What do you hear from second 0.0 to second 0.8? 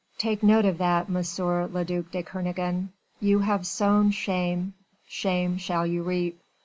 Take note of